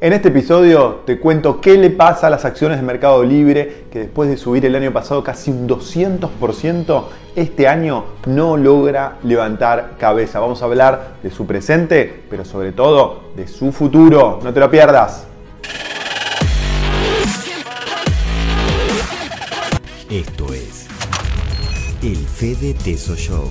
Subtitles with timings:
[0.00, 3.98] En este episodio te cuento qué le pasa a las acciones de Mercado Libre que
[3.98, 10.38] después de subir el año pasado casi un 200%, este año no logra levantar cabeza.
[10.38, 14.38] Vamos a hablar de su presente, pero sobre todo de su futuro.
[14.44, 15.26] No te lo pierdas.
[20.08, 20.86] Esto es
[22.04, 23.50] el Fede Teso Show.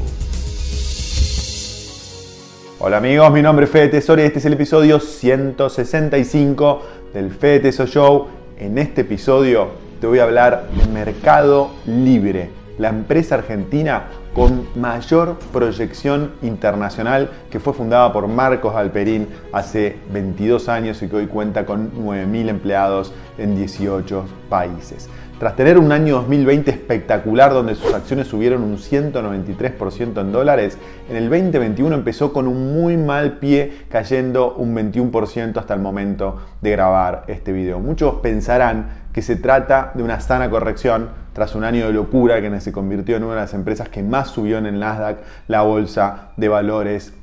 [2.79, 6.81] Hola amigos, mi nombre es Fede Tesoro y este es el episodio 165
[7.11, 8.27] del Fede Tesoro Show.
[8.59, 14.03] En este episodio te voy a hablar de Mercado Libre, la empresa argentina
[14.37, 21.15] con mayor proyección internacional que fue fundada por Marcos Alperín hace 22 años y que
[21.15, 25.09] hoy cuenta con 9.000 empleados en 18 países.
[25.39, 30.77] Tras tener un año 2020 espectacular donde sus acciones subieron un 193% en dólares,
[31.09, 36.37] en el 2021 empezó con un muy mal pie cayendo un 21% hasta el momento
[36.61, 37.79] de grabar este video.
[37.79, 42.61] Muchos pensarán que se trata de una sana corrección tras un año de locura que
[42.61, 46.29] se convirtió en una de las empresas que más subió en el Nasdaq, la bolsa
[46.37, 47.13] de valores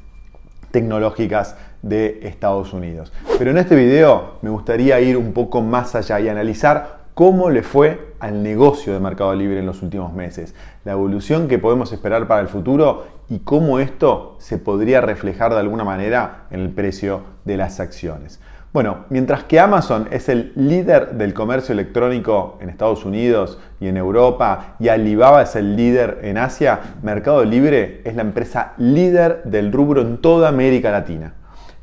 [0.70, 3.12] tecnológicas de Estados Unidos.
[3.38, 7.62] Pero en este video me gustaría ir un poco más allá y analizar cómo le
[7.62, 12.26] fue al negocio de Mercado Libre en los últimos meses, la evolución que podemos esperar
[12.26, 17.22] para el futuro y cómo esto se podría reflejar de alguna manera en el precio
[17.44, 18.40] de las acciones.
[18.74, 23.96] Bueno, mientras que Amazon es el líder del comercio electrónico en Estados Unidos y en
[23.96, 29.70] Europa y Alibaba es el líder en Asia, Mercado Libre es la empresa líder del
[29.70, 31.34] rubro en toda América Latina.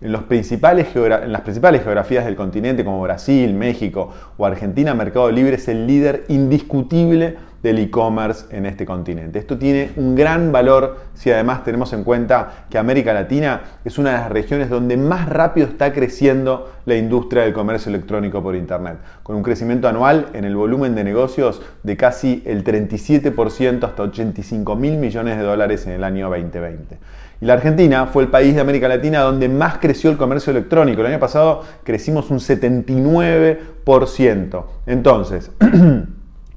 [0.02, 5.88] En, las principales geografías del continente como Brasil, México o Argentina, Mercado Libre es el
[5.88, 9.40] líder indiscutible del e-commerce en este continente.
[9.40, 14.12] Esto tiene un gran valor si además tenemos en cuenta que América Latina es una
[14.12, 18.98] de las regiones donde más rápido está creciendo la industria del comercio electrónico por Internet,
[19.24, 24.76] con un crecimiento anual en el volumen de negocios de casi el 37% hasta 85
[24.76, 26.98] mil millones de dólares en el año 2020.
[27.42, 31.02] Y la Argentina fue el país de América Latina donde más creció el comercio electrónico.
[31.02, 34.64] El año pasado crecimos un 79%.
[34.86, 35.50] Entonces,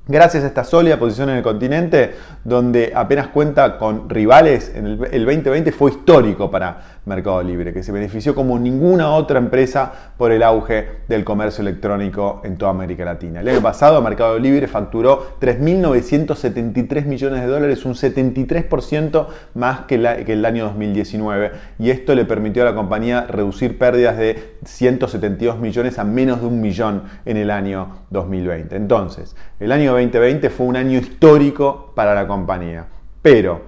[0.06, 2.12] Gracias a esta sólida posición en el continente,
[2.44, 8.34] donde apenas cuenta con rivales, el, 2020 fue histórico para Mercado Libre, que se benefició
[8.34, 13.40] como ninguna otra empresa por el auge del comercio electrónico en toda América Latina.
[13.40, 20.34] El año pasado Mercado Libre facturó 3.973 millones de dólares, un 73% más que, que
[20.34, 25.98] el año 2019, y esto le permitió a la compañía reducir pérdidas de 172 millones
[25.98, 28.76] a menos de un millón en el año 2020.
[28.76, 32.86] Entonces, el año 2020 fue un año histórico para la compañía.
[33.22, 33.62] Pero,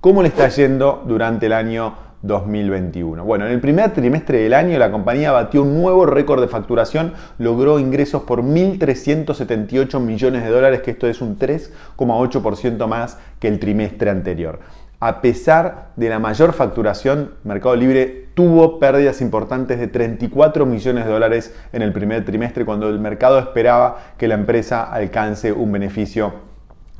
[0.00, 3.24] ¿cómo le está yendo durante el año 2021?
[3.24, 7.14] Bueno, en el primer trimestre del año la compañía batió un nuevo récord de facturación,
[7.38, 13.58] logró ingresos por 1.378 millones de dólares, que esto es un 3,8% más que el
[13.58, 14.60] trimestre anterior.
[15.02, 21.10] A pesar de la mayor facturación, Mercado Libre tuvo pérdidas importantes de 34 millones de
[21.10, 26.49] dólares en el primer trimestre cuando el mercado esperaba que la empresa alcance un beneficio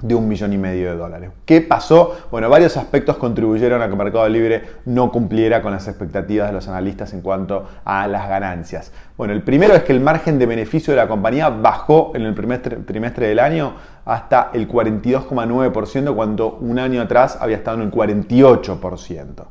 [0.03, 1.31] de un millón y medio de dólares.
[1.45, 2.17] ¿Qué pasó?
[2.31, 6.69] Bueno, varios aspectos contribuyeron a que Mercado Libre no cumpliera con las expectativas de los
[6.69, 8.93] analistas en cuanto a las ganancias.
[9.17, 12.35] Bueno, el primero es que el margen de beneficio de la compañía bajó en el
[12.35, 13.75] primer trimestre del año
[14.05, 19.45] hasta el 42,9% cuando un año atrás había estado en el 48%.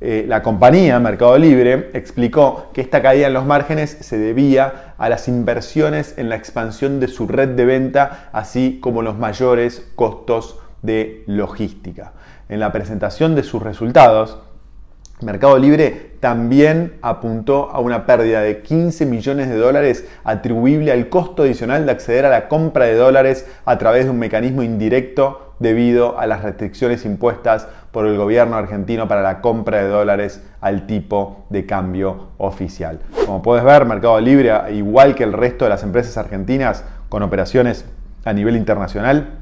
[0.00, 5.08] Eh, la compañía Mercado Libre explicó que esta caída en los márgenes se debía a
[5.08, 10.60] las inversiones en la expansión de su red de venta, así como los mayores costos
[10.82, 12.12] de logística.
[12.48, 14.38] En la presentación de sus resultados,
[15.20, 21.42] Mercado Libre también apuntó a una pérdida de 15 millones de dólares atribuible al costo
[21.42, 26.18] adicional de acceder a la compra de dólares a través de un mecanismo indirecto debido
[26.20, 31.46] a las restricciones impuestas por el gobierno argentino para la compra de dólares al tipo
[31.50, 33.00] de cambio oficial.
[33.26, 37.84] Como puedes ver, Mercado Libre, igual que el resto de las empresas argentinas con operaciones
[38.24, 39.37] a nivel internacional,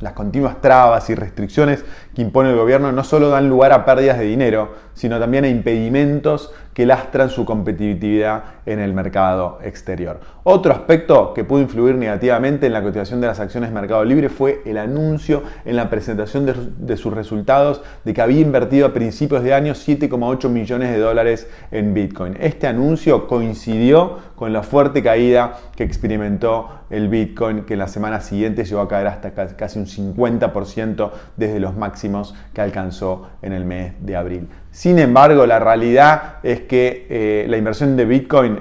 [0.00, 4.18] las continuas trabas y restricciones que impone el gobierno no solo dan lugar a pérdidas
[4.18, 10.20] de dinero, sino también a impedimentos que lastran su competitividad en el mercado exterior.
[10.42, 14.28] Otro aspecto que pudo influir negativamente en la cotización de las acciones de Mercado Libre
[14.28, 19.42] fue el anuncio en la presentación de, sus resultados de que había invertido a principios
[19.42, 22.36] de año 7,8 millones de dólares en Bitcoin.
[22.40, 28.20] Este anuncio coincidió con la fuerte caída que experimentó el Bitcoin, que en la semana
[28.20, 33.64] siguiente llegó a caer hasta casi un 50% desde los máximos que alcanzó en el
[33.64, 34.48] mes de abril.
[34.70, 38.58] Sin embargo, la realidad es que eh, la inversión de Bitcoin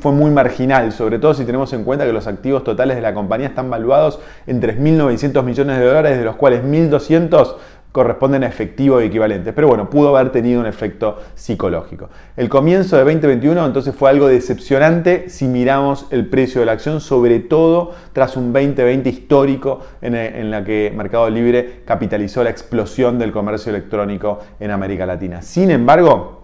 [0.00, 3.14] fue muy marginal, sobre todo si tenemos en cuenta que los activos totales de la
[3.14, 7.56] compañía están valuados en 3.900 millones de dólares, de los cuales 1.200
[7.96, 9.54] corresponden a efectivo y equivalentes.
[9.54, 12.10] Pero bueno, pudo haber tenido un efecto psicológico.
[12.36, 17.00] El comienzo de 2021 entonces fue algo decepcionante si miramos el precio de la acción,
[17.00, 23.18] sobre todo tras un 2020 histórico en, en la que Mercado Libre capitalizó la explosión
[23.18, 25.40] del comercio electrónico en América Latina.
[25.40, 26.35] Sin embargo,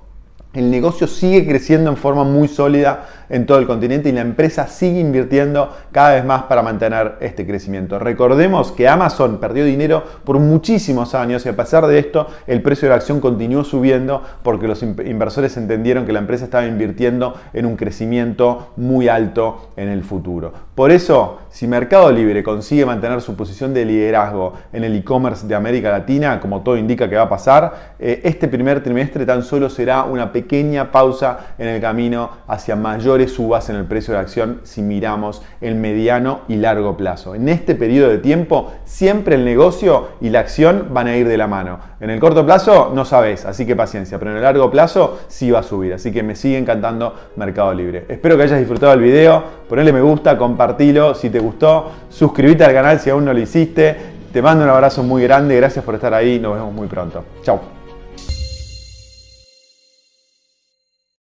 [0.55, 4.67] el negocio sigue creciendo en forma muy sólida en todo el continente y la empresa
[4.67, 7.99] sigue invirtiendo cada vez más para mantener este crecimiento.
[7.99, 12.87] Recordemos que Amazon perdió dinero por muchísimos años y a pesar de esto el precio
[12.87, 17.65] de la acción continuó subiendo porque los inversores entendieron que la empresa estaba invirtiendo en
[17.65, 20.53] un crecimiento muy alto en el futuro.
[20.75, 25.55] Por eso, si Mercado Libre consigue mantener su posición de liderazgo en el e-commerce de
[25.55, 29.71] América Latina, como todo indica que va a pasar, eh, este primer trimestre tan solo
[29.71, 34.23] será una pequeña pausa en el camino hacia mayores subas en el precio de la
[34.23, 37.35] acción si miramos el mediano y largo plazo.
[37.35, 41.37] En este periodo de tiempo, siempre el negocio y la acción van a ir de
[41.37, 41.79] la mano.
[42.01, 45.51] En el corto plazo no sabes, así que paciencia, pero en el largo plazo sí
[45.51, 45.95] va a subir.
[45.95, 48.07] Así que me sigue encantando Mercado Libre.
[48.09, 52.73] Espero que hayas disfrutado el video, ponle me gusta, compartilo si te gustó, suscríbete al
[52.73, 53.97] canal si aún no lo hiciste.
[54.33, 57.23] Te mando un abrazo muy grande, gracias por estar ahí, nos vemos muy pronto.
[57.43, 57.82] Chao.